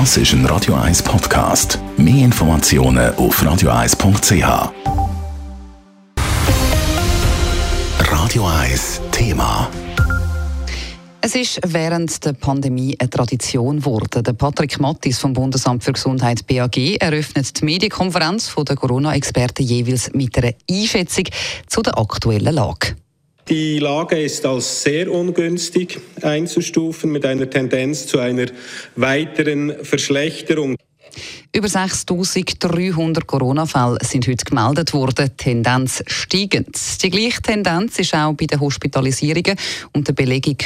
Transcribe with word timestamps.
Das 0.00 0.16
ist 0.16 0.32
ein 0.32 0.44
Radio 0.46 0.74
1 0.74 1.04
Podcast. 1.04 1.78
Mehr 1.96 2.24
Informationen 2.24 3.14
auf 3.14 3.40
radio1.ch. 3.40 4.72
Radio 8.00 8.44
1 8.44 9.00
Thema. 9.12 9.70
Es 11.20 11.36
ist 11.36 11.60
während 11.64 12.24
der 12.24 12.32
Pandemie 12.32 12.96
eine 12.98 13.08
Tradition 13.08 13.78
geworden. 13.78 14.24
Der 14.24 14.32
Patrick 14.32 14.80
Mattis 14.80 15.20
vom 15.20 15.32
Bundesamt 15.32 15.84
für 15.84 15.92
Gesundheit 15.92 16.44
BAG 16.48 16.76
eröffnet 16.98 17.60
die 17.60 17.64
Medienkonferenz 17.64 18.52
der 18.52 18.74
Corona-Experten 18.74 19.62
jeweils 19.62 20.12
mit 20.12 20.36
einer 20.36 20.54
Einschätzung 20.68 21.26
zu 21.68 21.82
der 21.82 21.96
aktuellen 21.96 22.52
Lage. 22.52 22.96
Die 23.48 23.78
Lage 23.78 24.20
ist 24.22 24.46
als 24.46 24.82
sehr 24.82 25.12
ungünstig 25.12 26.00
einzustufen 26.22 27.12
mit 27.12 27.26
einer 27.26 27.48
Tendenz 27.50 28.06
zu 28.06 28.18
einer 28.18 28.46
weiteren 28.96 29.84
Verschlechterung. 29.84 30.76
Über 31.52 31.68
6300 31.68 33.26
Corona-Fälle 33.26 33.98
sind 34.02 34.26
heute 34.26 34.44
gemeldet 34.44 34.92
worden, 34.92 35.30
Tendenz 35.36 36.02
steigend. 36.06 36.76
Die 37.02 37.10
gleiche 37.10 37.42
Tendenz 37.42 37.98
ist 37.98 38.14
auch 38.14 38.32
bei 38.32 38.46
den 38.46 38.58
Hospitalisierungen 38.58 39.56
und 39.92 40.08
der 40.08 40.14
Belegung 40.14 40.56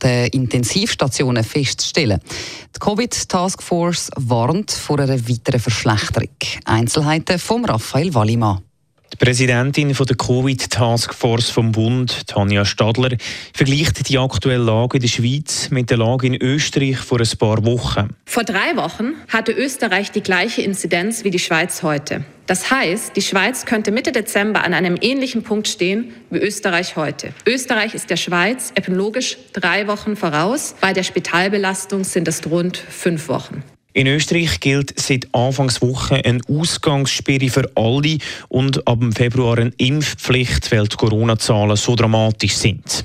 der 0.00 0.32
Intensivstationen 0.32 1.42
festzustellen. 1.42 2.20
Die 2.76 2.78
Covid-Taskforce 2.78 4.10
warnt 4.16 4.70
vor 4.70 5.00
einer 5.00 5.18
weiteren 5.28 5.58
Verschlechterung. 5.58 6.28
Einzelheiten 6.64 7.38
von 7.38 7.64
Raphael 7.64 8.14
Wallimann. 8.14 8.60
Die 9.12 9.16
Präsidentin 9.16 9.92
der 9.92 10.16
Covid-Taskforce 10.16 11.50
vom 11.50 11.72
Bund, 11.72 12.28
Tanja 12.28 12.64
Stadler, 12.64 13.16
vergleicht 13.52 14.08
die 14.08 14.18
aktuelle 14.18 14.62
Lage 14.62 14.98
in 14.98 15.02
der 15.02 15.08
Schweiz 15.08 15.68
mit 15.70 15.90
der 15.90 15.98
Lage 15.98 16.28
in 16.28 16.40
Österreich 16.40 16.96
vor 16.98 17.18
ein 17.18 17.38
paar 17.38 17.64
Wochen. 17.64 18.10
Vor 18.24 18.44
drei 18.44 18.76
Wochen 18.76 19.14
hatte 19.28 19.52
Österreich 19.52 20.12
die 20.12 20.22
gleiche 20.22 20.62
Inzidenz 20.62 21.24
wie 21.24 21.30
die 21.30 21.40
Schweiz 21.40 21.82
heute. 21.82 22.24
Das 22.46 22.70
heißt, 22.70 23.16
die 23.16 23.22
Schweiz 23.22 23.64
könnte 23.64 23.90
Mitte 23.90 24.12
Dezember 24.12 24.64
an 24.64 24.74
einem 24.74 24.96
ähnlichen 25.00 25.42
Punkt 25.42 25.68
stehen 25.68 26.12
wie 26.30 26.38
Österreich 26.38 26.96
heute. 26.96 27.32
Österreich 27.46 27.94
ist 27.94 28.10
der 28.10 28.16
Schweiz 28.16 28.70
epidemiologisch 28.74 29.38
drei 29.52 29.86
Wochen 29.86 30.16
voraus. 30.16 30.74
Bei 30.80 30.92
der 30.92 31.02
Spitalbelastung 31.02 32.04
sind 32.04 32.28
es 32.28 32.44
rund 32.46 32.76
fünf 32.76 33.28
Wochen. 33.28 33.62
In 34.00 34.06
Österreich 34.06 34.60
gilt 34.60 34.98
seit 34.98 35.28
Anfangswoche 35.34 36.24
eine 36.24 36.40
Ausgangssperre 36.48 37.50
für 37.50 37.70
alle 37.74 38.16
und 38.48 38.88
ab 38.88 38.98
Februar 39.14 39.58
eine 39.58 39.74
Impfpflicht, 39.76 40.72
weil 40.72 40.88
die 40.88 40.96
Corona-Zahlen 40.96 41.76
so 41.76 41.96
dramatisch 41.96 42.54
sind. 42.54 43.04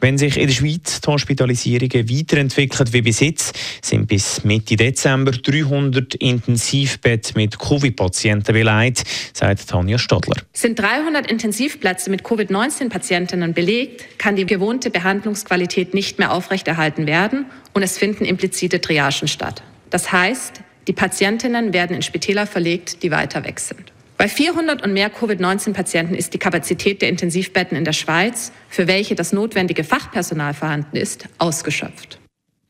Wenn 0.00 0.18
sich 0.18 0.36
in 0.36 0.48
der 0.48 0.52
Schweiz 0.52 1.00
die 1.00 1.06
Hospitalisierungen 1.10 2.10
weiterentwickeln 2.10 2.92
wie 2.92 3.00
bis 3.00 3.20
jetzt, 3.20 3.58
sind 3.80 4.06
bis 4.06 4.44
Mitte 4.44 4.76
Dezember 4.76 5.30
300 5.30 6.16
Intensivbetten 6.16 7.40
mit 7.40 7.58
Covid-Patienten 7.58 8.52
beleidigt, 8.52 9.08
sagt 9.32 9.66
Tanja 9.66 9.96
Stadler. 9.96 10.36
Sind 10.52 10.78
300 10.78 11.26
Intensivplätze 11.30 12.10
mit 12.10 12.22
Covid-19-Patientinnen 12.22 13.54
belegt, 13.54 14.18
kann 14.18 14.36
die 14.36 14.44
gewohnte 14.44 14.90
Behandlungsqualität 14.90 15.94
nicht 15.94 16.18
mehr 16.18 16.34
aufrechterhalten 16.34 17.06
werden 17.06 17.46
und 17.72 17.82
es 17.82 17.96
finden 17.96 18.26
implizite 18.26 18.82
Triagen 18.82 19.26
statt. 19.26 19.62
Das 19.94 20.10
heißt, 20.10 20.60
die 20.88 20.92
Patientinnen 20.92 21.72
werden 21.72 21.94
in 21.94 22.02
Spitäler 22.02 22.48
verlegt, 22.48 23.04
die 23.04 23.12
weiter 23.12 23.44
weg 23.44 23.60
sind. 23.60 23.92
Bei 24.18 24.26
400 24.26 24.82
und 24.82 24.92
mehr 24.92 25.08
Covid-19-Patienten 25.08 26.16
ist 26.16 26.34
die 26.34 26.38
Kapazität 26.38 27.00
der 27.00 27.10
Intensivbetten 27.10 27.78
in 27.78 27.84
der 27.84 27.92
Schweiz, 27.92 28.50
für 28.68 28.88
welche 28.88 29.14
das 29.14 29.32
notwendige 29.32 29.84
Fachpersonal 29.84 30.52
vorhanden 30.52 30.96
ist, 30.96 31.28
ausgeschöpft. 31.38 32.18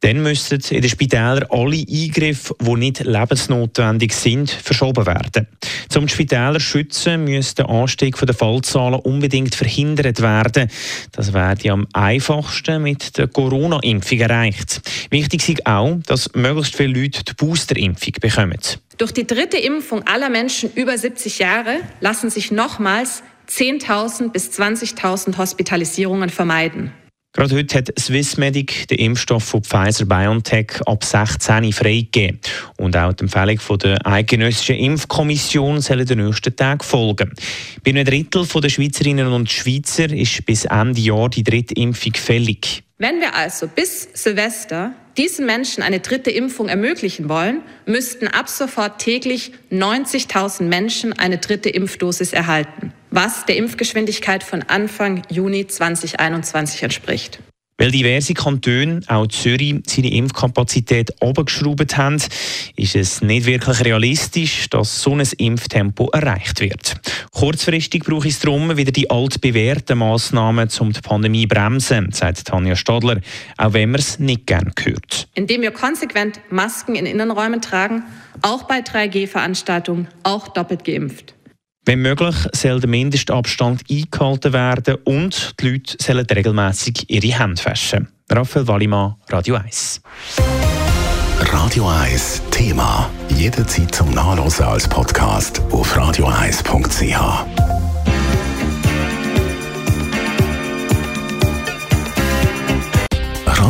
Dann 0.05 0.23
müssten 0.23 0.61
in 0.69 0.83
den 0.83 0.91
Spitälern 0.91 1.47
alle 1.49 1.83
Eingriffe, 1.91 2.55
die 2.61 2.75
nicht 2.75 3.01
lebensnotwendig 3.05 4.13
sind, 4.13 4.51
verschoben 4.51 5.07
werden. 5.07 5.47
Um 5.97 6.05
die 6.05 6.13
Spitäler 6.13 6.59
zu 6.59 6.61
schützen, 6.61 7.25
müsste 7.25 7.63
der 7.63 7.71
Anstieg 7.71 8.15
der 8.19 8.35
Fallzahlen 8.35 9.01
unbedingt 9.01 9.55
verhindert 9.55 10.21
werden. 10.21 10.69
Das 11.13 11.33
werde 11.33 11.71
am 11.71 11.87
einfachsten 11.95 12.83
mit 12.83 13.17
der 13.17 13.29
Corona-Impfung 13.29 14.19
erreicht. 14.19 14.83
Wichtig 15.09 15.49
ist 15.49 15.67
auch, 15.67 15.97
dass 16.05 16.35
möglichst 16.35 16.77
viele 16.77 17.01
Leute 17.01 17.25
die 17.25 17.33
Boosterimpfung 17.33 18.13
bekommen. 18.21 18.61
Durch 18.99 19.13
die 19.13 19.27
dritte 19.27 19.57
Impfung 19.57 20.07
aller 20.07 20.29
Menschen 20.29 20.71
über 20.75 20.99
70 20.99 21.39
Jahre 21.39 21.79
lassen 22.03 22.29
sich 22.29 22.51
nochmals 22.51 23.23
10.000 23.49 24.33
bis 24.33 24.51
20.000 24.51 25.39
Hospitalisierungen 25.39 26.29
vermeiden. 26.29 26.93
Gerade 27.37 27.57
heute 27.57 27.79
hat 27.79 27.93
Swissmedic 27.99 28.87
den 28.87 28.99
Impfstoff 28.99 29.43
von 29.43 29.65
Pfizer-BioNTech 29.65 30.83
ab 30.87 31.03
16 31.03 31.73
freigegeben. 31.73 32.39
Und 32.77 32.97
auch 32.97 33.13
die 33.13 33.25
Empfehlung 33.25 33.59
der 33.83 34.07
Eidgenössischen 34.07 34.77
Impfkommission 34.77 35.81
soll 35.81 36.03
in 36.03 36.07
den 36.07 36.25
nächsten 36.25 36.55
Tagen 36.55 36.85
folgen. 36.85 37.33
Bei 37.83 37.91
einem 37.91 38.05
Drittel 38.05 38.47
der 38.47 38.69
Schweizerinnen 38.69 39.33
und 39.33 39.51
Schweizer 39.51 40.13
ist 40.13 40.47
bis 40.47 40.65
Ende 40.67 41.01
Jahr 41.01 41.29
die 41.29 41.43
dritte 41.43 41.75
Impfung 41.75 42.15
fällig. 42.15 42.85
Wenn 42.99 43.19
wir 43.19 43.35
also 43.35 43.67
bis 43.67 44.09
Silvester 44.15 44.93
diesen 45.17 45.45
Menschen 45.45 45.83
eine 45.83 45.99
dritte 45.99 46.31
Impfung 46.31 46.69
ermöglichen 46.69 47.29
wollen, 47.29 47.63
müssten 47.85 48.29
ab 48.29 48.49
sofort 48.49 49.01
täglich 49.01 49.51
90.000 49.73 50.63
Menschen 50.63 51.13
eine 51.13 51.39
dritte 51.39 51.69
Impfdosis 51.69 52.33
erhalten 52.33 52.93
was 53.15 53.47
der 53.47 53.57
Impfgeschwindigkeit 53.57 54.43
von 54.43 54.63
Anfang 54.63 55.23
Juni 55.31 55.67
2021 55.69 56.83
entspricht. 56.83 57.39
Weil 57.77 57.91
diverse 57.91 58.35
Kantone, 58.35 59.01
auch 59.09 59.27
Zürich, 59.27 59.83
seine 59.87 60.13
Impfkapazität 60.13 61.11
abgeschraubt 61.21 61.97
haben, 61.97 62.23
ist 62.77 62.95
es 62.95 63.21
nicht 63.21 63.47
wirklich 63.47 63.85
realistisch, 63.85 64.69
dass 64.71 65.03
so 65.03 65.15
ein 65.15 65.29
Impftempo 65.39 66.09
erreicht 66.11 66.61
wird. 66.61 66.95
Kurzfristig 67.33 68.05
braucht 68.05 68.29
es 68.29 68.39
darum 68.39 68.77
wieder 68.77 68.93
die 68.93 69.11
altbewährten 69.11 69.99
Massnahmen, 69.99 70.69
um 70.79 70.93
die 70.93 71.01
Pandemie 71.01 71.49
zu 71.49 71.55
bremsen, 71.55 72.13
sagt 72.13 72.45
Tanja 72.45 72.77
Stadler, 72.77 73.21
auch 73.59 73.73
wenn 73.73 73.91
man 73.91 74.01
es 74.01 74.21
nicht 74.21 74.47
gern 74.47 74.73
hört. 74.81 75.29
Indem 75.35 75.63
wir 75.63 75.73
konsequent 75.73 76.41
Masken 76.51 76.95
in 76.95 77.07
Innenräumen 77.07 77.61
tragen, 77.61 78.05
auch 78.43 78.65
bei 78.65 78.81
3G-Veranstaltungen, 78.81 80.07
auch 80.23 80.47
doppelt 80.49 80.85
geimpft. 80.85 81.35
Wenn 81.87 82.01
möglich, 82.01 82.35
soll 82.53 82.81
der 82.81 82.89
Mindestabstand 82.89 83.83
eingehalten 83.91 84.53
werden 84.55 84.97
und 85.05 85.55
die 85.61 85.69
Leute 85.71 85.97
sollen 86.01 86.27
regelmäßig 86.27 87.11
ihre 87.11 87.39
Hände 87.39 87.63
waschen. 87.65 88.09
Raphael 88.31 88.67
Wallimann, 88.67 89.17
Radio 89.29 89.57
1. 89.57 90.01
Radio 91.41 91.87
1 91.87 92.43
Thema. 92.51 93.11
Jederzeit 93.37 93.95
zum 93.95 94.11
Nachlesen 94.13 94.65
als 94.65 94.89
Podcast 94.89 95.61
auf 95.71 95.95
radio1.ch. 95.95 97.74